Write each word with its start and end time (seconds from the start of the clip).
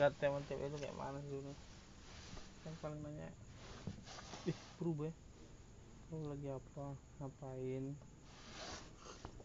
PDKT 0.00 0.32
sama 0.32 0.40
cewek 0.48 0.72
itu 0.72 0.76
kayak 0.80 0.96
mana 0.96 1.20
sih 1.20 1.28
dulu. 1.28 1.52
Kan 2.64 2.72
paling 2.80 3.00
nanya 3.04 3.28
ih 4.48 4.56
berubah 4.80 5.12
ya 5.12 5.14
lu 6.08 6.32
lagi 6.32 6.48
apa? 6.48 6.84
Ngapain? 7.20 7.84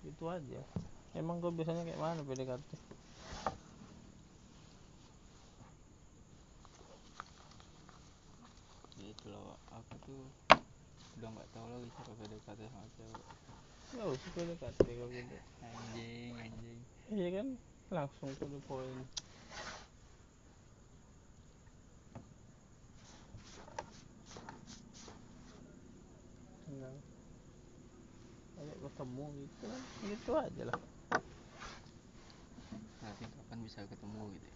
Itu 0.08 0.24
aja. 0.32 0.64
Emang 1.12 1.44
kau 1.44 1.52
biasanya 1.52 1.84
kayak 1.84 2.00
mana 2.00 2.24
PDKT 2.24 2.70
ya 8.96 9.12
itu 9.12 9.26
loh. 9.28 9.60
Aku 9.76 9.94
tuh 10.08 10.24
udah 11.20 11.36
nggak 11.36 11.50
tahu 11.52 11.68
lagi 11.68 11.90
cara 12.00 12.12
PDKT 12.16 12.60
sama 12.72 12.88
cewek. 12.96 13.26
Nggak 13.92 14.08
usah 14.08 14.30
PDKT 14.40 14.80
kalau 14.88 15.12
gitu. 15.12 15.36
Anjing 15.68 16.32
anjing. 16.40 16.80
Iya 17.12 17.28
kan? 17.44 17.48
Langsung 17.92 18.32
to 18.40 18.48
the 18.48 18.60
point 18.72 19.04
tinggal 26.76 26.96
ajak 28.60 28.78
ketemu 28.84 29.26
gitu 29.40 29.64
kan 29.64 29.82
gitu 30.12 30.32
aja 30.36 30.64
lah. 30.68 30.80
Nanti 33.00 33.24
kapan 33.32 33.60
bisa 33.64 33.80
ketemu 33.88 34.22
gitu 34.36 34.48
ya? 34.52 34.56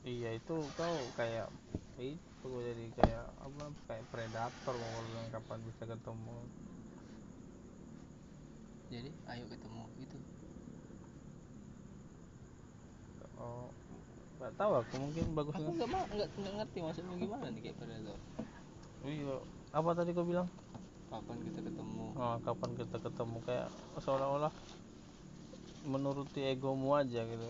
iya 0.00 0.30
itu 0.36 0.56
kau 0.76 0.96
kayak 1.16 1.48
itu 1.96 2.48
jadi 2.48 2.84
kayak 3.00 3.24
apa 3.40 3.64
kayak 3.88 4.04
predator 4.12 4.74
bilang 4.76 5.28
kapan 5.32 5.58
bisa 5.64 5.82
ketemu. 5.88 6.36
Jadi 8.92 9.10
ayo 9.32 9.44
ketemu 9.48 9.82
gitu? 9.96 10.16
Oh 13.40 13.72
nggak 14.40 14.52
tahu 14.60 14.72
aku 14.76 14.94
mungkin 15.00 15.24
bagus 15.32 15.56
aku 15.56 15.72
nggak? 15.72 15.88
nggak 15.88 16.28
nggak 16.36 16.54
ngerti 16.60 16.78
maksudmu 16.84 17.14
gimana 17.16 17.48
nih 17.48 17.60
kayak 17.64 17.76
predator. 17.80 18.18
Iya 19.08 19.36
apa 19.70 19.90
tadi 19.94 20.10
kau 20.12 20.26
bilang 20.26 20.48
kapan 21.10 21.38
kita 21.42 21.60
ketemu? 21.66 22.06
Oh, 22.14 22.36
kapan 22.46 22.70
kita 22.78 22.96
ketemu? 23.02 23.36
Kayak 23.42 23.68
seolah-olah 23.98 24.54
menuruti 25.90 26.46
egomu 26.46 26.94
aja 26.94 27.26
gitu. 27.26 27.46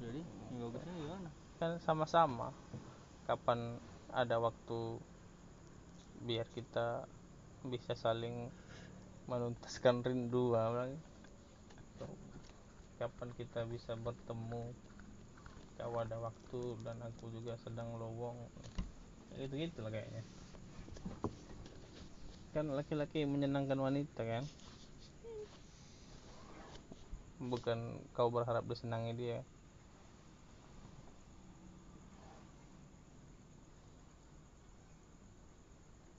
Jadi 0.00 0.20
bagusnya 0.56 0.94
gimana? 0.96 1.30
Kan 1.60 1.70
sama-sama. 1.84 2.56
Kapan 3.28 3.76
ada 4.08 4.40
waktu 4.40 4.96
biar 6.24 6.48
kita 6.56 7.04
bisa 7.68 7.92
saling 7.94 8.48
menuntaskan 9.28 10.02
rindu 10.02 10.56
bilang. 10.56 10.96
kapan 12.96 13.34
kita 13.36 13.66
bisa 13.68 13.92
bertemu? 13.98 14.72
Kau 15.76 15.94
ada 15.98 16.16
waktu 16.22 16.60
dan 16.86 17.02
aku 17.02 17.28
juga 17.34 17.58
sedang 17.60 17.98
lowong. 17.98 18.38
Gitu 19.36 19.58
gitu 19.58 19.82
lah 19.82 19.90
kayaknya 19.90 20.22
kan 22.52 22.68
laki-laki 22.68 23.24
menyenangkan 23.24 23.80
wanita 23.80 24.20
kan? 24.28 24.44
Bukan 27.40 28.04
kau 28.12 28.28
berharap 28.28 28.68
disenangi 28.68 29.16
dia. 29.16 29.40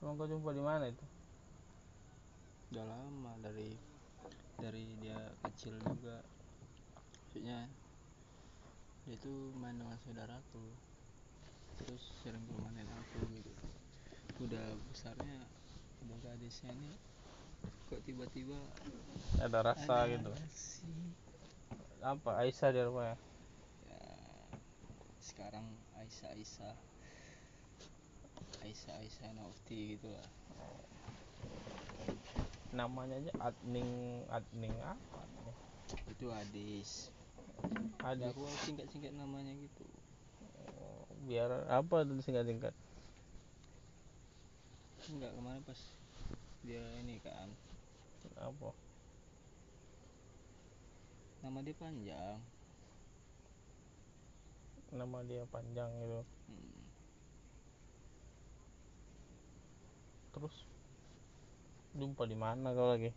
Emang 0.02 0.18
kau 0.18 0.26
jumpa 0.26 0.52
di 0.58 0.64
mana 0.66 0.90
itu? 0.90 1.06
Udah 2.74 2.86
lama 2.90 3.32
dari 3.40 3.70
dari 4.58 4.84
dia 5.06 5.16
kecil 5.46 5.78
juga. 5.86 6.26
Maksudnya 7.30 7.70
dia 9.06 9.16
tuh 9.22 9.54
main 9.62 9.78
dengan 9.78 10.02
saudaraku. 10.02 10.66
Terus 11.78 12.04
sering 12.26 12.42
bermain 12.50 12.90
aku 12.90 13.22
gitu. 13.38 13.54
Udah 14.42 14.66
besarnya 14.90 15.46
udah 16.04 16.18
gadisnya 16.24 16.72
ini 16.72 16.92
kok 17.88 18.02
tiba-tiba 18.04 18.58
ada 19.40 19.60
rasa 19.64 20.08
ada 20.08 20.12
gitu. 20.12 20.32
sih 20.52 21.14
apa 22.04 22.44
Aisyah 22.44 22.70
di 22.76 22.82
rumahnya 22.84 23.16
ya? 23.16 23.18
Sekarang 25.24 25.64
Aisyah 25.96 26.36
Aisyah. 26.36 26.76
Aisyah 28.60 28.94
Aisyah 29.00 29.30
Nofti 29.40 29.96
gitu 29.96 30.12
lah. 30.12 30.28
Namanya 32.76 33.24
aja 33.24 33.32
adning 33.40 34.24
adning 34.28 34.76
apa 34.84 35.24
itu 36.12 36.28
Adis 36.28 37.14
ada 38.04 38.28
ada 38.28 38.36
aku 38.36 38.44
singkat-singkat 38.68 39.16
namanya 39.16 39.56
gitu. 39.56 39.88
Biar 41.24 41.72
apa 41.72 42.04
tuh 42.04 42.20
singkat-singkat 42.20 42.76
enggak 45.12 45.36
kemarin 45.36 45.64
pas 45.68 45.82
dia 46.64 46.80
ini 47.04 47.20
kan. 47.20 47.52
Apa? 48.40 48.72
Nama 51.44 51.60
dia 51.60 51.76
panjang. 51.76 52.38
Nama 54.96 55.18
dia 55.28 55.44
panjang 55.52 55.92
gitu. 56.00 56.22
Hmm. 56.48 56.84
terus? 60.34 60.56
Jumpa 61.94 62.26
di 62.26 62.34
mana 62.34 62.74
kau 62.74 62.90
lagi? 62.90 63.14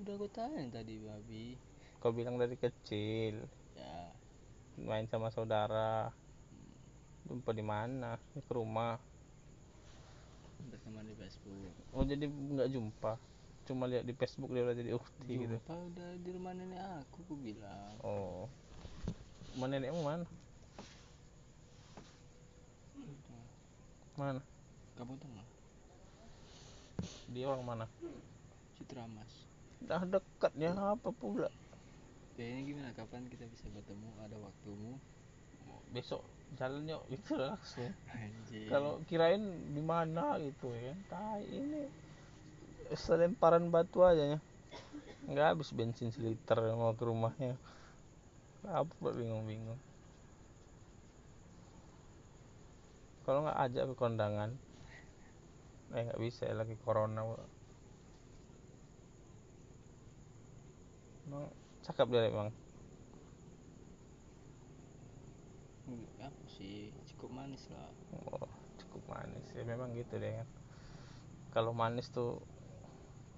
Udah 0.00 0.14
aku 0.16 0.26
tanya 0.32 0.80
tadi 0.80 0.96
babi. 0.96 1.54
Kau 2.00 2.10
bilang 2.10 2.40
dari 2.40 2.56
kecil. 2.56 3.44
Ya. 3.76 4.10
Main 4.80 5.06
sama 5.06 5.28
saudara. 5.28 6.08
Hmm, 6.08 6.72
jumpa 7.28 7.50
di 7.52 7.62
mana? 7.62 8.16
Ke 8.32 8.52
rumah 8.54 8.96
berteman 10.70 11.04
di 11.08 11.14
Facebook. 11.16 11.72
Oh 11.92 12.04
jadi 12.04 12.24
nggak 12.28 12.68
jumpa? 12.72 13.12
Cuma 13.64 13.88
lihat 13.88 14.04
di 14.04 14.12
Facebook 14.12 14.52
dia 14.52 14.62
udah 14.64 14.76
jadi 14.76 14.90
ukti 14.92 15.32
gitu? 15.48 15.56
Jumpa 15.56 15.76
udah 15.76 16.10
di 16.20 16.30
rumah 16.32 16.52
nenek 16.52 16.80
aku 17.04 17.18
aku 17.24 17.34
bilang. 17.40 17.94
Oh. 18.04 18.46
Mana 19.56 19.78
nenekmu 19.78 20.02
mana? 20.02 20.26
Mana? 24.14 24.40
Kamu 24.94 25.18
tengah 25.18 25.46
dia 27.34 27.50
orang 27.50 27.64
mana? 27.66 27.86
Citra 28.78 29.04
Mas 29.10 29.32
dah 29.84 30.00
dekat 30.06 30.52
ya 30.56 30.72
apa 30.72 31.12
pula? 31.12 31.52
Ya 32.40 32.44
ini 32.48 32.72
gimana? 32.72 32.88
Kapan 32.96 33.28
kita 33.28 33.44
bisa 33.52 33.68
bertemu? 33.68 34.08
Ada 34.24 34.36
waktumu? 34.40 34.96
Besok 35.92 36.24
jalan 36.56 36.88
yuk 36.88 37.02
gitu 37.10 37.36
langsung 37.36 37.92
kalau 38.68 39.02
kirain 39.04 39.42
di 39.76 39.82
mana 39.84 40.40
gitu 40.40 40.72
ya 40.72 40.92
kan? 40.92 40.98
Tai 41.12 41.44
ini 41.44 41.84
selemparan 42.96 43.68
batu 43.68 44.00
aja 44.00 44.36
ya. 44.36 44.38
Nggak 45.28 45.56
habis 45.56 45.72
bensin 45.76 46.12
seliter 46.12 46.58
mau 46.76 46.96
ke 46.96 47.04
rumahnya. 47.04 47.56
Apa 48.64 49.12
bingung-bingung. 49.12 49.80
Kalau 53.24 53.44
nggak 53.44 53.60
ajak 53.68 53.84
ke 53.92 53.94
kondangan 53.96 54.50
eh 55.94 56.10
nggak 56.10 56.20
bisa 56.20 56.48
ya 56.48 56.58
lagi 56.58 56.74
corona. 56.82 57.22
Emang 61.24 61.48
cakep 61.84 62.06
dia 62.10 62.28
emang 62.28 62.48
Enggak, 62.48 62.60
apa 66.20 66.44
sih 66.48 66.90
cukup 67.12 67.30
manis 67.36 67.68
lah. 67.68 67.92
Oh, 68.32 68.48
cukup 68.80 69.02
manis. 69.12 69.44
Ya 69.52 69.62
memang 69.68 69.92
gitu 69.92 70.16
deh 70.16 70.32
kan 70.40 70.48
kalau 71.54 71.70
manis 71.70 72.10
tuh 72.10 72.42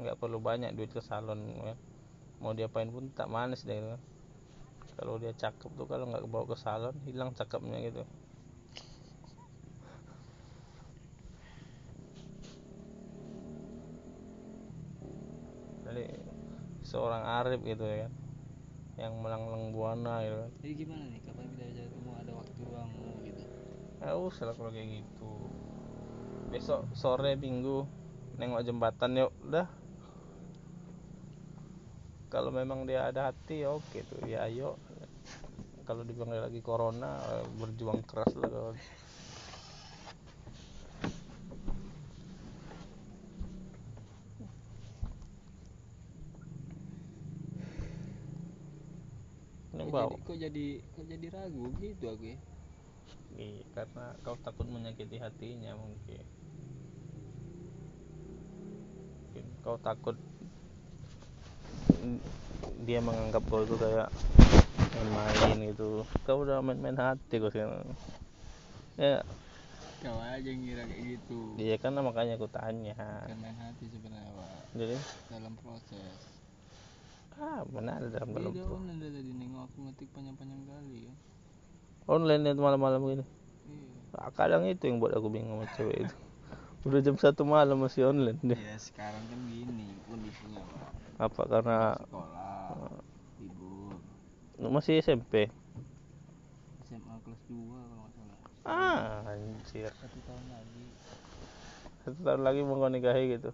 nggak 0.00 0.16
perlu 0.16 0.40
banyak 0.40 0.72
duit 0.72 0.88
ke 0.88 1.04
salon 1.04 1.52
ya. 1.60 1.76
mau 2.40 2.56
diapain 2.56 2.88
pun 2.88 3.12
tak 3.12 3.28
manis 3.28 3.64
deh 3.64 3.76
itu. 3.76 3.96
kalau 4.96 5.20
dia 5.20 5.36
cakep 5.36 5.68
tuh 5.76 5.84
kalau 5.84 6.08
nggak 6.08 6.24
bawa 6.24 6.48
ke 6.48 6.56
salon 6.56 6.96
hilang 7.04 7.36
cakepnya 7.36 7.80
gitu. 7.84 8.02
Jadi 15.84 16.04
seorang 16.88 17.24
Arif 17.24 17.60
gitu 17.60 17.84
ya 17.84 18.08
kan. 18.08 18.12
Yang 18.96 19.12
melanglang 19.20 19.64
buana 19.76 20.24
gitu 20.24 20.36
kan. 20.40 20.52
Jadi 20.64 20.72
gimana 20.72 21.04
nih 21.12 21.20
kapan 21.24 21.44
kita 21.52 21.64
bisa 21.68 21.84
luangmu 22.60 23.10
gitu. 23.26 23.44
Ya 24.00 24.16
usah 24.16 24.52
kalau 24.54 24.72
kayak 24.72 25.02
gitu. 25.02 25.32
Besok 26.52 26.88
sore 26.96 27.34
minggu 27.36 27.84
nengok 28.36 28.64
jembatan 28.68 29.16
yuk 29.16 29.32
udah 29.48 29.66
kalau 32.26 32.52
memang 32.52 32.84
dia 32.84 33.08
ada 33.08 33.32
hati 33.32 33.64
ya 33.64 33.72
oke 33.72 33.98
tuh 34.04 34.20
ya 34.28 34.44
ayo. 34.50 34.76
Kalau 35.86 36.02
dibilang 36.02 36.34
lagi 36.34 36.58
corona 36.60 37.22
eh, 37.38 37.46
berjuang 37.56 38.02
keras 38.02 38.34
lah 38.34 38.50
kalau 38.50 38.72
bawa 49.90 50.10
jadi, 50.12 50.22
kok 50.22 50.36
jadi 50.38 50.66
kok 50.94 51.06
jadi 51.06 51.26
ragu 51.32 51.64
gitu 51.80 52.04
aku 52.10 52.24
ya? 52.32 52.38
Iya 53.36 53.64
karena 53.76 54.06
kau 54.24 54.36
takut 54.40 54.66
menyakiti 54.68 55.16
hatinya 55.20 55.76
mungkin. 55.76 56.24
Mungkin 59.26 59.46
kau 59.60 59.76
takut 59.82 60.16
dia 62.86 62.98
menganggap 63.02 63.42
kau 63.50 63.66
itu 63.66 63.76
kayak 63.76 64.08
main-main 64.96 65.58
gitu. 65.68 66.06
Kau 66.24 66.42
udah 66.46 66.64
main-main 66.64 66.96
hati 66.96 67.36
kau 67.36 67.52
sekarang. 67.52 67.84
Ya. 68.96 69.20
Kau 70.00 70.16
aja 70.22 70.50
ngira 70.50 70.86
kayak 70.88 71.02
gitu. 71.18 71.56
Dia 71.60 71.76
kan 71.76 71.98
makanya 71.98 72.40
aku 72.40 72.48
tanya. 72.48 72.96
Main 73.36 73.56
hati 73.58 73.84
sebenarnya 73.92 74.32
pak. 74.32 74.60
Jadi? 74.76 74.96
Dalam 75.28 75.52
proses 75.60 76.35
ah 77.36 77.60
benar 77.68 78.00
dalam 78.08 78.32
dalam 78.32 78.52
beda 78.52 78.64
online 78.66 78.98
dari 78.98 79.12
tadi 79.12 79.30
nengok 79.30 79.62
aku 79.68 79.76
ngetik 79.84 80.08
panjang-panjang 80.16 80.62
kali 80.64 80.98
kan 81.04 81.16
online 82.06 82.42
itu 82.46 82.62
malam-malam 82.62 83.00
gini. 83.02 83.24
Iya. 83.66 84.22
Ah, 84.22 84.30
kadang 84.30 84.62
itu 84.64 84.86
yang 84.86 85.02
buat 85.02 85.10
aku 85.10 85.26
bingung 85.26 85.58
sama 85.58 85.66
cewek 85.74 86.06
itu. 86.06 86.16
Udah 86.86 87.00
jam 87.02 87.18
satu 87.18 87.42
malam 87.42 87.82
masih 87.82 88.06
online 88.08 88.38
deh 88.40 88.54
ya 88.56 88.78
sekarang 88.78 89.20
kan 89.26 89.40
gini 89.50 89.90
kondisinya 90.06 90.62
pak 90.62 90.90
apa 91.16 91.42
karena 91.50 91.78
sekolah 91.98 93.02
libur. 93.42 93.98
Masih 94.56 95.02
SMP 95.02 95.50
SMA 96.86 97.14
kelas 97.20 97.42
2 97.50 97.58
kalau 97.58 97.96
nggak 97.98 98.12
salah. 98.14 98.38
Ah 98.64 99.26
anjir. 99.26 99.90
Satu 99.98 100.18
tahun 100.24 100.44
lagi. 100.48 100.84
Satu 102.06 102.18
tahun 102.22 102.42
lagi 102.46 102.60
mau 102.62 102.78
kau 102.78 102.86
nikahi 102.88 103.34
gitu. 103.34 103.50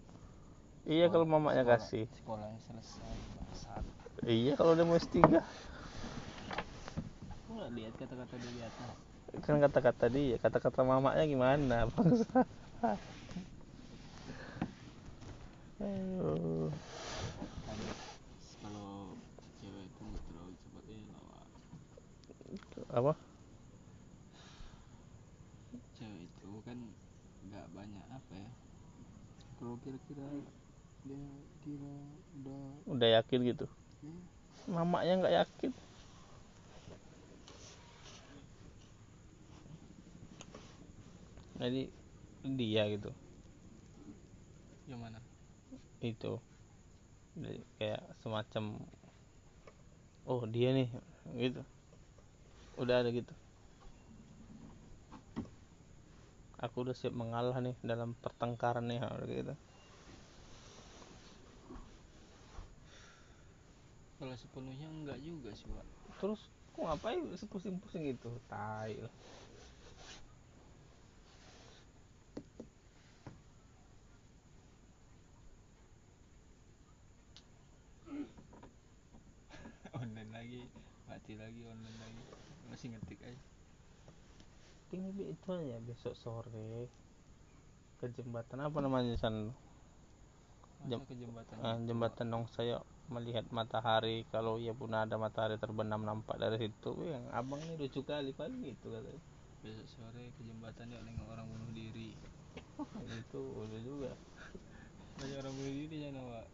Iya 0.85 1.08
kalau 1.08 1.25
mamanya 1.25 1.64
sekolah- 1.64 1.81
kasih. 1.81 2.05
sekolahnya 2.20 2.58
selesai 2.69 3.14
iya 4.22 4.54
kalau 4.54 4.78
dia 4.78 4.87
mau 4.87 4.94
S3 4.94 5.19
aku 7.52 7.60
nggak 7.60 7.70
lihat 7.75 7.93
kata-kata 8.00 8.34
dia 8.38 8.52
di 8.54 8.62
atas. 8.64 8.90
Kan 9.44 9.60
kata-kata 9.60 10.06
dia 10.12 10.37
kata-kata 10.40 10.81
mamanya 10.84 11.25
gimana? 11.25 11.88
Bangsa 11.93 12.44
Aduh. 15.82 16.70
kalau 18.62 19.19
cewek 19.58 19.84
itu 19.90 20.00
nggak 20.06 20.22
terlalu 20.31 20.54
cepat 20.62 20.84
ini 20.87 21.10
loh 21.10 21.25
Pak. 21.26 21.43
apa? 22.94 23.12
Cewek 25.99 26.22
itu 26.31 26.50
kan 26.62 26.78
nggak 27.50 27.66
banyak 27.75 28.06
apa 28.14 28.32
ya. 28.38 28.50
Kalau 29.58 29.75
kira-kira 29.82 30.28
dia 31.02 31.26
kira 31.66 31.94
udah. 32.42 32.90
Udah 32.90 33.08
yakin 33.22 33.40
gitu? 33.46 33.66
Ya, 34.02 34.14
mamanya 34.66 35.12
nggak 35.22 35.34
yakin? 35.46 35.70
Jadi 41.62 41.82
dia 42.58 42.82
gitu. 42.90 43.10
Yang 44.90 45.00
mana? 45.00 45.18
Itu. 46.02 46.42
Jadi 47.38 47.62
kayak 47.78 48.02
semacam 48.18 48.82
oh 50.26 50.42
dia 50.50 50.74
nih 50.74 50.90
gitu. 51.38 51.62
Udah 52.82 53.06
ada 53.06 53.14
gitu. 53.14 53.30
Aku 56.62 56.82
udah 56.86 56.94
siap 56.94 57.14
mengalah 57.14 57.58
nih 57.62 57.74
dalam 57.82 58.14
pertengkaran 58.18 58.86
nih 58.90 59.02
udah 59.02 59.26
gitu 59.30 59.54
kalau 64.22 64.38
sepenuhnya 64.38 64.86
enggak 64.86 65.19
juga 65.19 65.50
sih 65.50 65.66
pak. 65.66 65.82
Terus 66.22 66.38
kok 66.70 66.86
ngapain 66.86 67.19
pusing-pusing 67.50 68.14
gitu 68.14 68.30
tai 68.46 68.94
online 79.98 80.30
lagi 80.30 80.62
mati 81.10 81.34
lagi 81.34 81.66
online 81.66 81.98
lagi. 81.98 82.22
Masih 82.70 82.94
ngetik 82.94 83.18
aja. 83.26 83.42
Bi- 84.94 85.34
itu 85.34 85.48
aja 85.50 85.82
besok 85.82 86.14
sore. 86.14 86.86
Ke 87.98 88.06
jembatan 88.14 88.62
apa 88.62 88.78
namanya 88.78 89.18
masa 89.18 89.50
Jem- 90.90 91.06
ke 91.06 91.14
jembatan 91.14 91.54
Ah, 91.62 91.78
jembatan 91.86 92.26
Nong 92.30 92.46
saya 92.50 92.82
melihat 93.12 93.44
matahari 93.53 94.25
kalau 94.32 94.56
ia 94.56 94.73
pun 94.73 94.97
ada 94.97 95.20
matahari 95.20 95.61
terbenam 95.61 96.00
nampak 96.03 96.41
dari 96.41 96.56
situ 96.56 96.97
yang 97.05 97.29
abang 97.37 97.61
ini 97.62 97.76
lucu 97.76 98.00
kali 98.03 98.32
paling 98.32 98.64
gitu 98.64 98.88
katanya. 98.88 99.20
Besok 99.62 99.87
sore 99.93 100.25
ke 100.35 100.41
jembatan 100.43 100.91
yuk 100.91 101.03
nengok 101.05 101.29
orang 101.31 101.47
bunuh 101.47 101.70
diri. 101.70 102.17
Itu 103.23 103.43
udah 103.62 103.81
juga. 103.85 104.11
Banyak 105.23 105.38
orang 105.38 105.55
bunuh 105.55 105.73
diri 105.76 105.87
di 105.87 105.99
sana 106.03 106.19
pak 106.19 106.47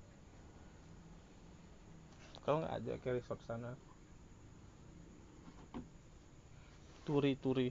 kalau 2.48 2.64
nggak 2.64 2.80
ajak 2.80 2.96
ke 3.04 3.08
resort 3.12 3.40
sana? 3.44 3.76
Turi 7.04 7.36
turi 7.36 7.68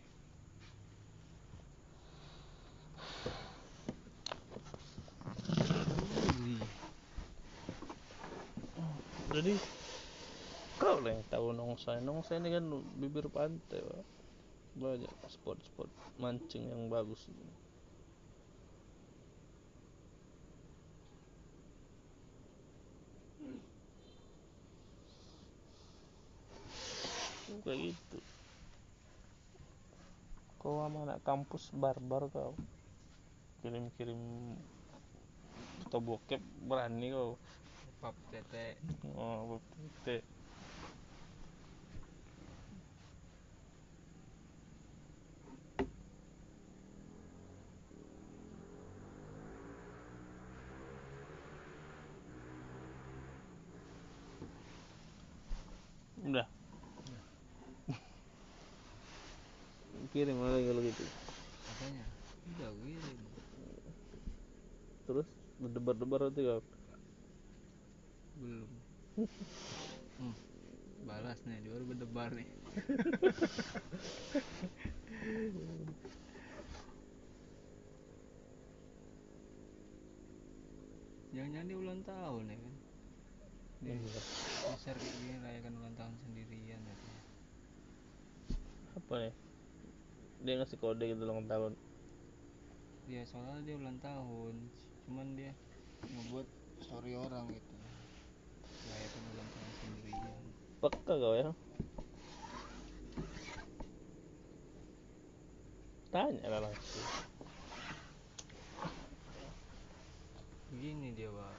jadi 9.38 9.54
kau 10.82 10.98
lah 10.98 11.14
yang 11.14 11.22
tahu 11.30 11.54
Nongsa. 11.54 12.02
Nongsa 12.02 12.42
ini 12.42 12.58
kan 12.58 12.66
bibir 12.98 13.30
pantai 13.30 13.86
Pak. 13.86 14.06
banyak 14.78 15.14
spot-spot 15.30 15.90
mancing 16.18 16.70
yang 16.74 16.90
bagus. 16.90 17.30
Kayak 27.62 27.94
gitu. 27.94 28.18
Kau 30.58 30.82
sama 30.82 31.06
anak 31.06 31.22
kampus 31.22 31.70
barbar 31.78 32.26
kau. 32.34 32.58
Kirim-kirim 33.62 34.18
foto 35.86 35.98
bokep 36.02 36.42
berani 36.66 37.14
kau 37.14 37.38
pap 38.02 38.16
tete. 38.30 38.78
Oh 39.18 39.58
bukti 39.58 40.22
udah. 56.28 56.48
Kirim 60.12 60.38
lagi 60.44 60.68
kalau 60.68 60.82
gitu. 60.84 61.04
Katanya 61.64 62.04
udah 62.52 62.70
kirim. 62.84 63.20
Terus? 65.08 65.28
Berdebar-debar 65.58 66.30
nanti 66.30 66.46
kau 66.46 66.62
belum 66.62 66.87
hmm, 69.18 70.34
balas 71.10 71.40
nih 71.50 71.58
dia 71.66 71.72
baru 71.74 71.86
berdebar 71.90 72.30
nih. 72.38 72.46
Jangan-jangan 81.34 81.68
dia 81.70 81.78
ulang 81.78 82.02
tahun 82.06 82.44
ya 82.50 82.58
kan? 82.58 82.74
Dia 83.78 83.94
Iya. 83.94 84.22
share 84.82 84.98
kayak 84.98 85.16
gini 85.22 85.38
rayakan 85.42 85.74
ulang 85.82 85.96
tahun 85.98 86.14
sendirian 86.26 86.82
katanya 86.82 87.22
apa 88.98 89.16
ya? 89.30 89.32
Dia 90.42 90.54
ngasih 90.62 90.78
kode 90.82 91.04
gitu 91.06 91.22
ulang 91.26 91.46
tahun. 91.46 91.74
Ya 93.08 93.22
soalnya 93.26 93.62
dia 93.64 93.76
ulang 93.78 93.98
tahun. 94.02 94.56
Cuman 95.06 95.28
dia 95.38 95.54
ngebuat 96.06 96.48
story 96.82 97.14
orang 97.18 97.46
gitu 97.54 97.74
rayakan 98.88 99.24
ulang 99.36 99.50
tahun 99.52 99.72
sendirian 99.84 100.07
peka 100.78 101.14
kau 101.18 101.36
ya. 101.36 101.50
Tanya 106.14 106.48
lah 106.48 106.62
langsung 106.64 107.28
begini 110.78 111.10
dia 111.18 111.34
pak. 111.34 111.58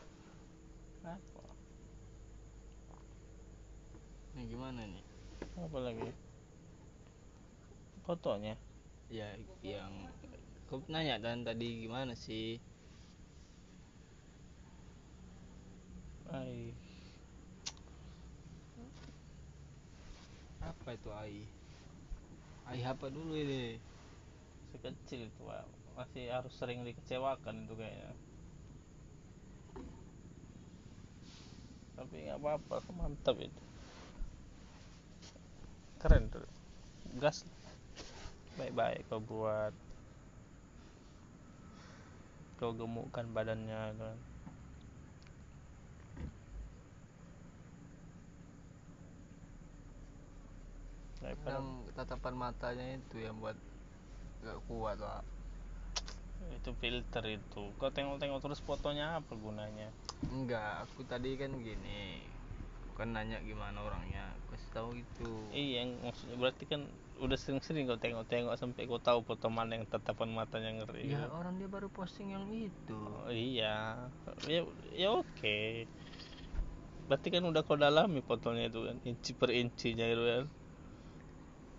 Apa? 1.11 1.43
Nah 4.39 4.45
gimana 4.47 4.81
nih? 4.87 5.05
Apa 5.59 5.79
lagi? 5.83 6.11
Fotonya? 8.07 8.55
Ya 9.11 9.35
yang 9.67 10.07
kau 10.71 10.79
nanya 10.87 11.19
dan 11.19 11.43
tadi 11.43 11.83
gimana 11.83 12.15
sih? 12.15 12.63
Ay. 16.31 16.79
Apa 20.89 20.97
itu? 20.97 21.13
AI. 21.13 21.45
AI 22.65 22.81
apa 22.89 23.13
dulu 23.13 23.37
ini? 23.37 23.77
Si 24.73 24.81
kecil 24.81 25.29
itu 25.29 25.41
Pak. 25.45 25.69
masih 26.01 26.33
harus 26.33 26.55
sering 26.57 26.81
dikecewakan 26.81 27.69
itu 27.69 27.77
kayaknya. 27.77 28.17
Tapi 31.93 32.15
nggak 32.25 32.41
apa-apa 32.41 32.81
mantap 32.97 33.37
itu. 33.37 33.63
Keren 36.01 36.33
tuh. 36.33 36.49
Gas. 37.21 37.45
Baik-baik 38.57 39.05
kau 39.13 39.21
buat. 39.21 39.77
Kau 42.57 42.73
gemukkan 42.73 43.29
badannya 43.37 43.93
kan 43.93 44.17
daripada 51.29 51.61
yang 51.61 51.69
tatapan 51.93 52.35
matanya 52.41 52.87
itu 52.97 53.17
yang 53.21 53.37
buat 53.37 53.59
gak 54.41 54.59
kuat 54.65 54.97
pak. 54.97 55.23
Itu 56.57 56.71
filter 56.81 57.25
itu. 57.29 57.63
Kau 57.77 57.93
tengok-tengok 57.93 58.41
terus 58.41 58.65
fotonya 58.65 59.21
apa 59.21 59.37
gunanya? 59.37 59.93
Enggak 60.33 60.89
aku 60.89 61.05
tadi 61.05 61.37
kan 61.37 61.53
gini. 61.61 62.25
Bukan 62.95 63.15
nanya 63.15 63.39
gimana 63.45 63.79
orangnya 63.85 64.33
kasih 64.49 64.71
tahu 64.73 64.89
gitu. 64.97 65.29
Iya 65.53 65.85
yang 65.85 65.91
maksudnya 66.03 66.37
berarti 66.41 66.65
kan 66.65 66.83
udah 67.19 67.39
sering-sering 67.39 67.91
kau 67.91 67.99
tengok-tengok 67.99 68.55
sampai 68.59 68.87
kau 68.87 69.03
tahu 69.03 69.23
foto 69.27 69.51
mana 69.51 69.77
yang 69.77 69.87
tatapan 69.87 70.33
matanya 70.33 70.83
ngeri. 70.83 71.13
Ya 71.13 71.29
orang 71.29 71.61
dia 71.61 71.69
baru 71.69 71.93
posting 71.93 72.33
yang 72.33 72.49
itu. 72.51 72.99
Oh, 72.99 73.31
iya. 73.31 74.09
Ya 74.49 74.65
ya 74.95 75.09
oke. 75.13 75.85
Berarti 77.11 77.29
kan 77.31 77.43
udah 77.47 77.63
kau 77.67 77.75
dalami 77.79 78.23
fotonya 78.23 78.71
itu 78.71 78.87
kan 78.87 78.97
inci 79.03 79.31
per 79.35 79.51
incinya 79.55 80.07
itu 80.07 80.25
kan 80.25 80.45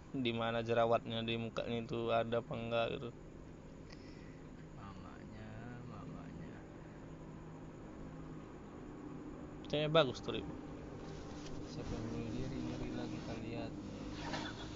di 0.09 0.31
mana 0.33 0.65
jerawatnya 0.65 1.21
di 1.21 1.37
mukanya 1.37 1.85
itu 1.85 2.09
ada 2.09 2.41
apa 2.41 2.53
enggak 2.57 2.87
gitu. 2.97 3.09
Mamanya 4.73 5.49
mamanya 5.85 6.57
kayaknya 9.69 9.89
bagus 9.93 10.17
tuh 10.25 10.33
Rip. 10.33 10.47
siapa 11.69 11.93
yang 11.93 12.05
bunuh 12.09 12.29
diri 12.33 12.57
ngeri 12.57 12.89
lah 12.97 13.05
kita 13.05 13.33
lihat 13.45 13.71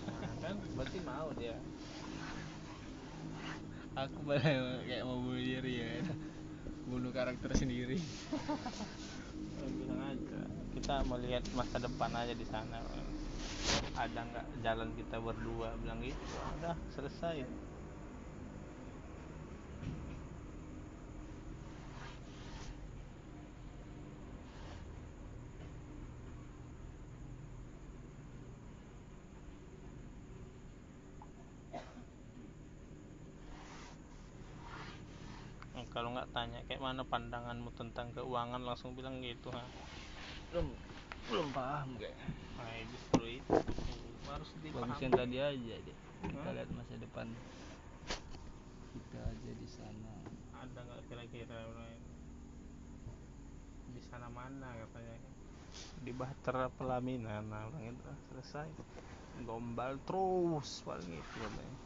nah, 0.06 0.34
kan 0.38 0.56
berarti 0.78 1.00
mau 1.02 1.30
dia. 1.34 1.58
Aku 3.94 4.18
malah 4.26 4.82
kayak 4.86 5.06
mau 5.06 5.18
bunuh 5.18 5.42
diri 5.42 5.74
ya. 5.82 5.90
Bunuh 6.86 7.10
karakter 7.10 7.50
sendiri. 7.58 7.98
Orang 9.58 9.74
bilang 9.82 10.02
aja 10.14 10.42
kita 10.78 10.96
melihat 11.10 11.44
masa 11.58 11.82
depan 11.82 12.12
aja 12.14 12.34
di 12.38 12.46
sana. 12.46 12.78
Ada 13.94 14.20
nggak 14.26 14.46
jalan 14.66 14.90
kita 14.98 15.18
berdua? 15.22 15.70
Bilang 15.82 16.02
gitu 16.02 16.18
udah 16.60 16.76
selesai. 16.98 17.46
Nah, 35.74 35.86
kalau 35.90 36.14
nggak 36.14 36.30
tanya 36.34 36.62
kayak 36.70 36.82
mana 36.82 37.02
pandanganmu 37.06 37.70
tentang 37.78 38.10
keuangan 38.14 38.62
langsung 38.62 38.98
bilang 38.98 39.22
gitu 39.22 39.54
ha? 39.54 39.62
Belum 40.50 40.70
belum 41.30 41.48
paham 41.54 41.98
kayak. 41.98 42.18
Nah 42.58 42.74
itu 42.78 43.13
harus 43.50 43.70
bagus 44.24 44.50
dipahami. 44.64 45.04
Yang 45.04 45.14
tadi 45.20 45.38
aja 45.40 45.76
deh. 45.84 45.98
Kita 46.24 46.50
lihat 46.56 46.70
masa 46.72 46.94
depan 46.96 47.28
kita 48.94 49.20
aja 49.20 49.52
di 49.52 49.68
sana. 49.68 50.14
Ada 50.64 50.80
nggak 50.80 51.02
kira-kira 51.12 51.58
orang 51.68 52.00
di 53.94 54.02
sana 54.10 54.28
mana 54.32 54.70
katanya? 54.74 55.18
Di 56.02 56.12
Bahtera 56.14 56.68
Pelaminan 56.74 57.50
nah 57.50 57.70
orang 57.70 57.94
itu 57.94 58.04
ah, 58.08 58.18
selesai. 58.32 58.68
Gombal 59.44 59.98
terus 60.06 60.86
paling 60.86 61.10
itu 61.10 61.36
katanya. 61.42 61.78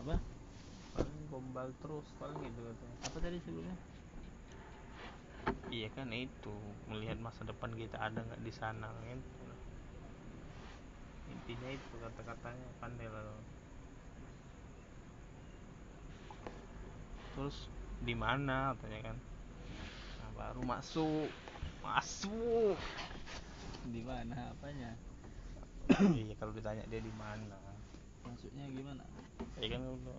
Apa? 0.00 0.16
Paling 0.94 1.20
gombal 1.30 1.68
terus 1.82 2.08
paling 2.18 2.40
itu 2.40 2.60
katanya. 2.62 2.96
Apa 3.06 3.16
tadi 3.20 3.38
sebelumnya? 3.42 3.78
Iya 5.68 5.88
kan 5.92 6.08
itu 6.14 6.56
melihat 6.88 7.20
masa 7.20 7.44
depan 7.44 7.74
kita 7.76 8.00
ada 8.00 8.24
nggak 8.24 8.40
di 8.40 8.52
sana 8.54 8.88
kan 8.88 9.20
intinya 11.34 11.68
itu 11.74 11.94
kata-katanya 11.98 12.68
pandai 12.78 13.10
lah 13.10 13.22
terus 17.34 17.66
di 18.04 18.14
mana 18.14 18.76
katanya 18.76 19.10
kan? 19.10 19.16
Nah, 20.20 20.30
baru 20.36 20.60
masuk. 20.62 21.28
Masuk! 21.80 22.76
Di 23.88 24.00
mana 24.04 24.54
apanya? 24.54 24.92
Iya 26.16 26.34
kalau 26.40 26.52
ditanya 26.56 26.84
dia 26.88 27.00
di 27.00 27.12
mana. 27.16 27.58
Maksudnya 28.24 28.64
gimana? 28.72 29.04
Ya 29.60 29.68
kan 29.68 29.82
udah 29.84 30.18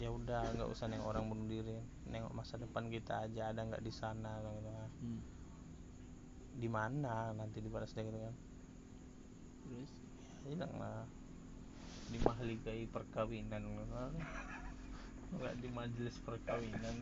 ya 0.00 0.08
udah 0.12 0.42
nggak 0.56 0.68
usah 0.68 0.88
nengok 0.88 1.08
orang 1.12 1.24
bunuh 1.28 1.46
diri. 1.48 1.80
Nengok 2.08 2.32
masa 2.36 2.60
depan 2.60 2.88
kita 2.88 3.24
aja 3.24 3.52
ada 3.52 3.64
nggak 3.64 3.84
di 3.84 3.92
sana 3.92 4.40
kan 4.40 4.52
gitu 4.56 4.70
kan? 4.70 4.90
Hmm. 5.00 5.22
di 6.50 6.66
mana 6.68 7.30
nanti 7.32 7.62
dibalas 7.62 7.94
dia 7.94 8.04
gitu 8.04 8.20
kan? 8.20 8.34
Terus 9.64 9.92
lah. 10.80 11.04
Di 12.10 12.18
mahligai 12.24 12.88
perkawinan. 12.90 13.60
Gitu 13.60 13.84
kan. 13.92 14.14
nggak 15.30 15.54
di 15.62 15.68
majelis 15.70 16.16
perkawinan. 16.26 16.96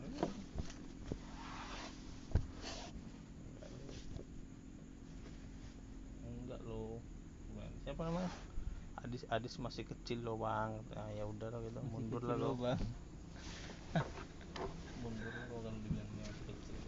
Enggak 6.29 6.61
Gimana? 6.61 7.73
siapa 7.81 8.01
namanya? 8.05 8.31
Adis 9.01 9.23
Adis 9.33 9.55
masih 9.57 9.83
kecil 9.89 10.21
loh 10.21 10.37
bang. 10.37 10.77
Nah, 10.93 11.09
ya 11.17 11.25
udah 11.25 11.49
lah 11.49 11.59
gitu 11.65 11.81
mundur 11.89 12.21
lah 12.21 12.37
lo 12.37 12.53
lo, 12.53 12.57
bang. 12.59 12.81
Mundur 15.01 15.33
lo 15.33 15.43
kalau 15.49 15.73
dibilangnya 15.81 16.23
masih 16.29 16.53
kecil. 16.53 16.81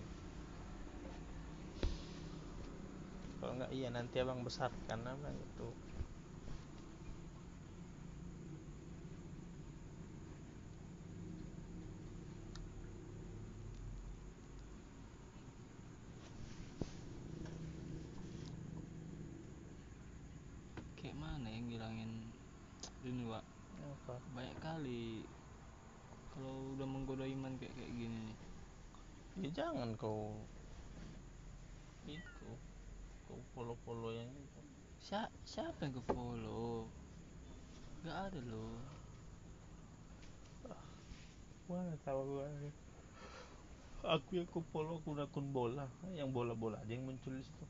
Kalau 3.42 3.52
enggak 3.58 3.72
iya 3.74 3.90
nanti 3.90 4.22
abang 4.22 4.46
besarkan 4.46 5.02
abang 5.10 5.34
gitu 5.34 5.74
kayak 21.02 21.18
mana 21.18 21.50
yang 21.50 21.61
ngilangin 21.72 22.12
ini 23.08 23.24
pak 23.32 23.44
apa? 23.80 24.16
Banyak 24.36 24.58
kali. 24.60 25.24
Kalau 26.36 26.76
udah 26.76 26.84
menggoda 26.84 27.24
iman 27.24 27.56
kayak 27.56 27.72
kayak 27.80 27.92
gini 27.96 28.18
nih. 28.28 28.38
Ya 29.48 29.50
jangan 29.64 29.96
kau. 29.96 30.36
Itu 32.04 32.52
kau 33.24 33.40
follow 33.56 33.80
follow 33.88 34.12
yang 34.12 34.28
itu 34.28 34.60
Sia- 35.00 35.34
siapa 35.48 35.88
yang 35.88 35.96
ke 35.96 36.04
follow? 36.12 36.92
Nggak 38.04 38.18
ada 38.28 38.40
loh. 38.52 38.76
Mana 41.72 41.96
tahu 42.04 42.20
gua 42.36 42.48
aku 44.04 44.44
yang 44.44 44.50
ku 44.52 44.60
follow 44.76 45.00
akun 45.00 45.24
akun 45.24 45.48
bola. 45.56 45.88
Yang 46.12 46.36
bola 46.36 46.52
bola 46.52 46.78
aja 46.84 46.92
yang 46.92 47.08
muncul 47.08 47.32
di 47.32 47.48
situ 47.48 47.66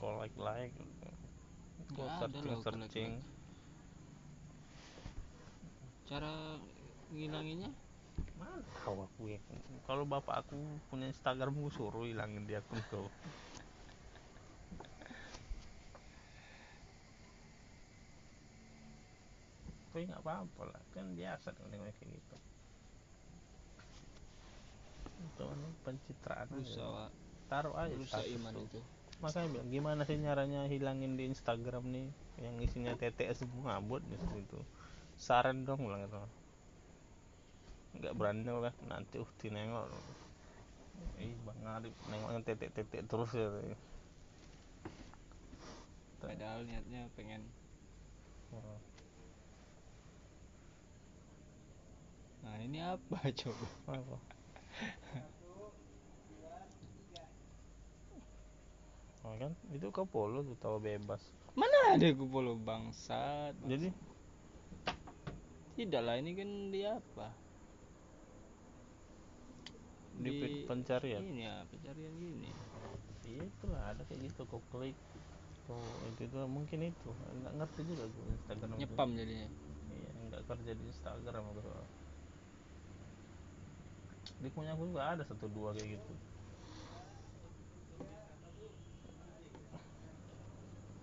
kau 0.00 0.16
like 0.18 0.34
like 0.40 0.72
kau 1.92 2.06
Nggak 2.06 2.08
ada 2.08 2.38
searching 2.38 2.46
loh, 2.46 2.62
searching. 2.62 3.12
cara 6.06 6.32
ngilanginnya? 7.10 7.70
Mana 8.34 8.58
tahu 8.82 9.04
aku 9.04 9.22
ya. 9.30 9.38
Kalau 9.84 10.02
bapak 10.06 10.46
aku 10.46 10.56
punya 10.88 11.06
Instagram 11.10 11.54
aku 11.54 11.70
suruh 11.70 12.06
hilangin 12.06 12.46
di 12.46 12.54
akun 12.56 12.80
kau 12.88 13.06
tapi 19.90 20.06
nggak 20.06 20.22
apa-apa 20.22 20.62
lah 20.70 20.82
kan 20.94 21.02
biasa 21.12 21.50
dong 21.52 21.66
nengok 21.68 21.90
kayak 21.98 22.14
gitu. 22.14 22.36
Itu 25.20 25.42
kan 25.44 25.58
pencitraan 25.84 26.46
rusak 26.54 26.86
pak. 26.86 27.10
Taruh 27.50 27.74
aja 27.74 27.94
rusak 27.98 28.22
status 28.22 28.34
iman 28.38 28.52
tuh. 28.54 28.64
itu 28.70 28.80
makanya 29.20 29.48
bilang 29.52 29.68
gimana 29.68 30.00
sih 30.08 30.16
caranya 30.16 30.64
hilangin 30.66 31.16
di 31.16 31.28
Instagram 31.28 31.84
nih? 31.92 32.08
Yang 32.40 32.54
isinya 32.72 32.92
TTS 32.96 33.44
semua 33.44 33.80
buat 33.84 34.00
di 34.04 34.16
situ. 34.16 34.60
Saran 35.20 35.68
dong 35.68 35.84
bilang 35.84 36.04
gitu. 36.08 36.20
Nggak 38.00 38.14
berani 38.16 38.48
lah 38.48 38.74
nanti 38.88 39.20
uhti 39.20 39.52
nengok. 39.52 39.88
Ih 41.20 41.36
bang 41.44 41.60
Arif 41.68 41.96
nengoknya 42.08 42.40
tetek-tetek 42.44 43.08
terus 43.08 43.32
ya 43.32 43.48
padahal 46.20 46.62
niatnya 46.68 47.08
pengen. 47.16 47.42
Oh. 48.52 48.76
nah 52.44 52.56
ini 52.60 52.82
apa 52.82 53.18
coba? 53.40 53.66
Apa 53.88 54.16
kan? 59.38 59.52
Itu 59.70 59.92
kau 59.94 60.06
polo 60.08 60.42
tuh 60.42 60.56
tahu 60.58 60.80
bebas. 60.82 61.20
Mana 61.54 61.94
ada 61.98 62.08
kupolo 62.14 62.56
bangsat 62.58 63.54
jadi? 63.66 63.90
Tidak 65.76 66.02
lah 66.02 66.16
ini 66.18 66.30
kan 66.34 66.50
dia 66.70 66.98
apa? 66.98 67.28
Di, 70.20 70.30
Di- 70.30 70.64
pencarian? 70.66 71.22
Ini 71.22 71.46
ya 71.46 71.54
pencarian 71.68 72.12
gini. 72.18 72.50
Iya 73.30 73.42
itulah 73.46 73.82
ada 73.94 74.02
kayak 74.08 74.20
gitu 74.30 74.42
kau 74.48 74.60
klik. 74.74 74.96
Kau 75.68 75.78
itu, 76.10 76.26
itu 76.26 76.36
mungkin 76.50 76.78
itu. 76.90 77.10
Nggak 77.14 77.52
ngerti 77.60 77.80
juga 77.86 78.04
gue 78.10 78.24
Instagram 78.34 78.68
itu. 78.74 78.80
nyepam 78.82 79.08
jadinya. 79.14 79.48
Iya 79.90 80.10
nggak 80.30 80.42
kerja 80.48 80.72
di 80.74 80.84
Instagram 80.90 81.44
aku 81.54 81.60
di 84.40 84.48
punya 84.48 84.72
aku 84.72 84.88
juga 84.88 85.12
ada 85.12 85.22
satu 85.28 85.52
dua 85.52 85.76
kayak 85.76 86.00
gitu 86.00 86.12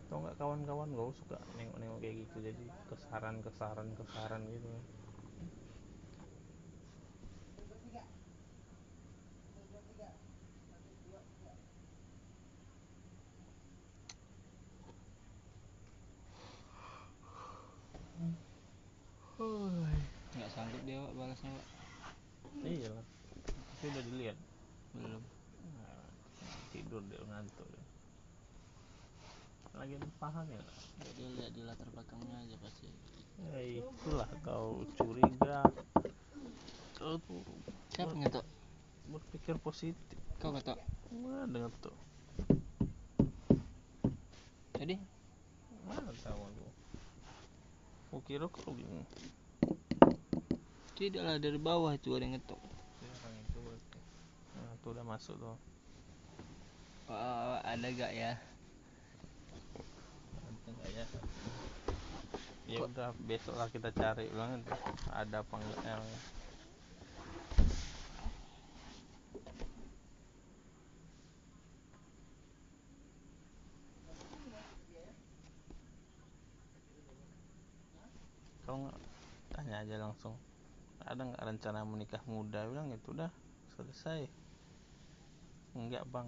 tau 0.08 0.24
nggak 0.24 0.40
kawan-kawan 0.40 0.90
gue 0.96 1.08
suka 1.20 1.38
nengok-nengok 1.60 2.00
kayak 2.00 2.16
gitu. 2.24 2.38
Jadi 2.48 2.66
kesaran 2.88 3.44
kesaran 3.44 3.88
kesaran 3.96 4.42
gitu. 4.48 4.68
Nggak 20.38 20.54
sanggup 20.54 20.82
dia 20.86 20.98
Pak, 21.02 21.14
balasnya 21.14 21.50
pak. 21.54 21.66
Iya 22.66 22.88
lah. 22.90 23.06
Tapi 23.46 23.86
udah 23.90 24.04
dilihat. 24.10 24.38
Belum. 24.98 25.24
Nah, 25.78 26.06
tidur 26.74 27.02
dia 27.06 27.22
ngantuk. 27.26 27.68
dia. 27.70 27.97
Lagi 29.78 29.96
paham 30.18 30.46
ya 30.50 30.62
dia 31.18 31.30
lihat 31.38 31.52
di 31.54 31.62
latar 31.66 31.88
belakangnya 31.94 32.36
aja 32.42 32.56
pasti. 32.62 32.90
Ya 33.54 33.82
itulah 33.82 34.30
kau 34.42 34.84
curiga. 34.98 35.66
Kau 36.98 37.22
tuh 37.22 37.46
siapa 37.94 38.14
ngetok 38.18 38.46
berpikir 39.10 39.56
positif. 39.62 40.18
Kau 40.42 40.54
ngetok 40.54 40.78
mana 41.14 41.48
dengan 41.48 41.72
tuh 41.82 41.96
jadi? 44.78 45.00
Mana 45.88 46.14
tahu 46.22 46.38
aku? 46.38 46.68
Aku 48.12 48.18
kira 48.28 48.46
kau 48.52 48.76
gini 48.76 49.02
tidak 50.98 51.22
lah 51.22 51.38
dari 51.38 51.62
bawah 51.62 51.94
itu 51.94 52.10
ada 52.18 52.26
yang 52.26 52.42
ngetok 52.42 52.58
itu 52.58 53.62
nah 54.58 54.74
tuh 54.82 54.90
udah 54.98 55.06
masuk 55.06 55.36
tuh 55.38 55.58
Wah, 57.08 57.62
ada 57.64 57.88
gak 57.94 58.12
ya 58.18 58.34
nggak 60.72 60.92
ya. 60.92 61.06
Ya 62.68 62.80
udah 62.84 63.16
besok 63.24 63.56
lah 63.56 63.72
kita 63.72 63.96
cari 63.96 64.28
ulang 64.36 64.60
ada 65.16 65.40
apa 65.40 65.56
enggak 65.56 65.82
yang 65.88 66.04
kau 78.68 78.76
nggak 78.84 79.00
tanya 79.56 79.76
aja 79.80 79.96
langsung. 80.04 80.36
Ada 81.08 81.24
nggak 81.24 81.44
rencana 81.48 81.88
menikah 81.88 82.20
muda? 82.28 82.68
Bilang 82.68 82.92
itu 82.92 83.16
udah 83.16 83.32
selesai. 83.80 84.28
Enggak 85.72 86.04
bang 86.12 86.28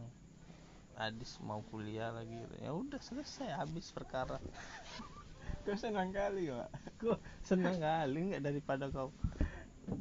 Adis 0.99 1.39
mau 1.39 1.63
kuliah 1.71 2.11
lagi. 2.11 2.35
Ya 2.59 2.75
udah 2.75 2.99
selesai 2.99 3.55
habis 3.55 3.89
perkara. 3.95 4.37
Kau 5.65 5.75
senang 5.75 6.13
kali 6.13 6.51
pak 6.51 6.69
Kok 7.01 7.19
senang 7.41 7.79
kali? 7.81 8.31
Nggak 8.31 8.43
daripada 8.45 8.85
kau 8.93 9.09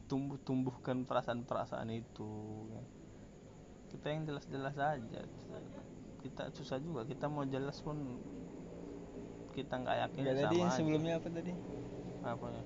tumbuh 0.05 0.37
tumbuhkan 0.45 1.09
perasaan-perasaan 1.09 1.89
itu 1.89 2.29
kita 3.89 4.13
yang 4.13 4.29
jelas-jelas 4.29 4.77
aja 4.77 5.25
kita 6.21 6.51
susah 6.53 6.79
juga. 6.83 7.07
Kita 7.07 7.31
mau 7.31 7.47
jelas 7.47 7.79
pun 7.81 7.97
kita 9.55 9.75
nggak 9.81 9.97
yakin 10.07 10.21
Enggak 10.23 10.35
sama 10.37 10.45
tadi 10.45 10.57
yang 10.59 10.69
aja. 10.71 10.77
sebelumnya 10.79 11.13
apa 11.19 11.29
tadi? 11.31 11.53
Apa 12.23 12.47
ya? 12.53 12.63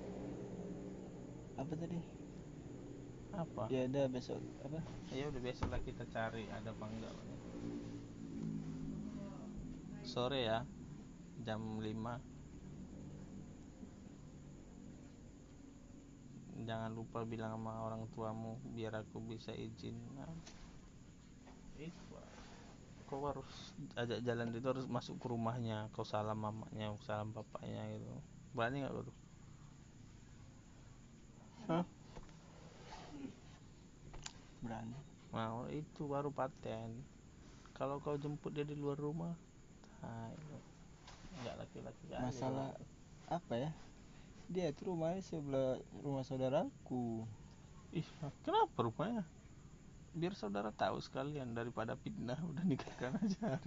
Apa 1.57 1.73
tadi? 1.77 1.99
Apa? 3.33 3.63
Ya 3.73 3.81
ada 3.89 4.01
besok 4.09 4.37
apa? 4.61 4.79
Ya 5.13 5.23
udah 5.29 5.41
besok 5.41 5.67
lah 5.73 5.81
kita 5.81 6.03
cari 6.09 6.45
ada 6.49 6.69
apa 6.69 6.85
enggak 6.85 7.13
sore 10.13 10.45
ya 10.45 10.61
jam 11.41 11.81
5 11.81 11.89
jangan 16.69 16.93
lupa 16.93 17.25
bilang 17.25 17.57
sama 17.57 17.81
orang 17.81 18.05
tuamu 18.15 18.61
biar 18.77 19.03
aku 19.03 19.19
bisa 19.25 19.51
izin. 19.51 19.97
Nah, 20.15 20.29
itu. 21.75 22.13
Kau 23.09 23.25
harus 23.27 23.75
ajak 23.99 24.23
jalan 24.23 24.55
itu 24.55 24.67
harus 24.69 24.87
masuk 24.87 25.19
ke 25.19 25.27
rumahnya 25.29 25.91
kau 25.91 26.07
salam 26.07 26.39
mamanya 26.39 26.93
salam 27.03 27.35
bapaknya 27.35 27.83
gitu. 27.93 28.09
Berani 28.55 28.85
nggak 28.85 28.93
kau 28.95 29.05
tuh? 29.05 29.17
Hah? 31.67 31.85
berani. 34.63 34.95
Nah, 35.35 35.67
itu 35.73 36.07
baru 36.07 36.31
paten. 36.31 37.03
Kalau 37.75 37.99
kau 37.99 38.15
jemput 38.15 38.55
dia 38.55 38.63
di 38.63 38.77
luar 38.77 38.95
rumah, 38.95 39.35
nah, 40.03 40.29
itu. 40.35 40.57
nggak 41.41 41.55
laki-laki 41.63 42.03
masalah 42.19 42.69
apa 43.31 43.53
ya 43.55 43.71
dia 44.51 44.69
itu 44.69 44.83
rumahnya 44.85 45.23
sebelah 45.23 45.79
rumah 46.03 46.21
saudaraku 46.27 47.23
Ih, 47.93 48.09
kenapa 48.41 48.81
rupanya? 48.81 49.21
Biar 50.17 50.33
saudara 50.33 50.73
tahu 50.73 50.97
sekalian 50.97 51.53
daripada 51.53 51.93
pindah 51.93 52.41
udah 52.41 52.65
nikahkan 52.65 53.13
aja. 53.21 53.61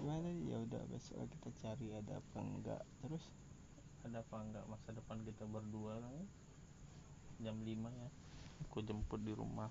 tadi 0.00 0.48
ya 0.48 0.56
udah 0.64 0.80
besok 0.88 1.28
kita 1.28 1.48
cari 1.60 1.92
ada 1.92 2.16
apa 2.16 2.38
enggak 2.40 2.82
terus 3.04 3.24
Ada 4.00 4.24
apa 4.24 4.36
enggak 4.40 4.64
masa 4.64 4.96
depan 4.96 5.20
kita 5.28 5.44
berdua 5.44 6.00
kan? 6.00 6.24
Jam 7.44 7.60
5 7.60 7.68
ya. 7.68 8.08
Aku 8.64 8.80
jemput 8.80 9.20
di 9.20 9.36
rumah. 9.36 9.68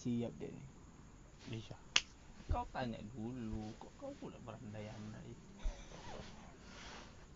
Siap 0.00 0.32
deh 0.40 0.50
nih 0.56 0.68
Iya. 1.58 1.76
Kau 2.50 2.64
tanya 2.74 3.00
dulu, 3.14 3.64
kok 3.80 3.92
kau 4.00 4.12
pula 4.20 4.38
berandai-andai? 4.46 5.30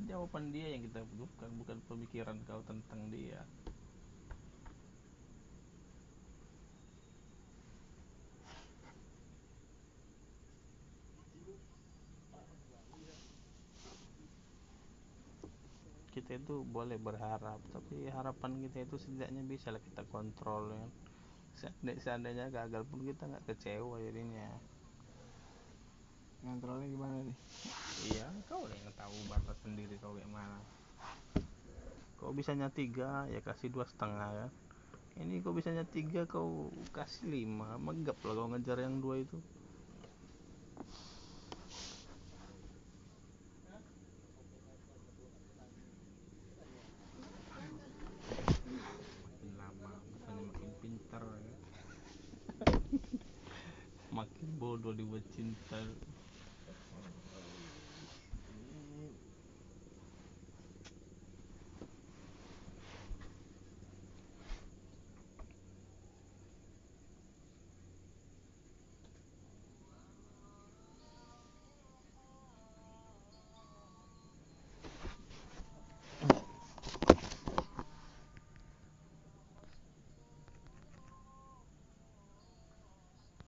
Jawaban 0.09 0.45
dia 0.55 0.67
yang 0.75 0.83
kita 0.87 1.01
butuhkan, 1.11 1.51
bukan 1.61 1.79
pemikiran 1.89 2.37
kau 2.49 2.61
tentang 2.71 3.01
dia. 3.15 3.41
Kita 16.15 16.31
itu 16.41 16.55
boleh 16.75 16.99
berharap, 17.07 17.61
tapi 17.75 17.95
harapan 18.17 18.53
kita 18.65 18.79
itu 18.87 18.97
setidaknya 19.03 19.43
bisa 19.53 19.69
lah 19.75 19.83
kita 19.87 20.03
kontrol 20.15 20.63
ya. 20.79 20.87
Seandai- 21.59 22.01
Seandainya 22.03 22.47
gagal 22.51 22.83
pun 22.87 23.01
kita 23.03 23.27
nggak 23.31 23.45
kecewa 23.49 23.97
jadinya. 24.03 24.49
ngontrolnya 26.45 26.93
gimana 26.93 27.17
nih 27.25 27.37
Iya, 28.05 28.29
kau 28.45 28.69
yang 28.69 28.93
tahu 29.01 29.17
batas 29.33 29.57
sendiri 29.65 29.97
kau 29.97 30.13
kayak 30.13 30.29
mana. 30.29 30.61
Kau 32.21 32.37
bisanya 32.37 32.69
tiga, 32.69 33.25
ya 33.33 33.41
kasih 33.41 33.73
dua 33.73 33.89
setengah 33.89 34.29
ya. 34.29 34.49
Ini 35.25 35.41
kau 35.41 35.57
bisanya 35.57 35.89
tiga, 35.89 36.29
kau 36.29 36.69
kasih 36.93 37.33
lima. 37.33 37.81
Megap 37.81 38.21
lah 38.29 38.35
kau 38.37 38.49
ngejar 38.53 38.77
yang 38.85 39.01
dua 39.01 39.25
itu. 39.25 39.41
চিন্তার 55.35 55.87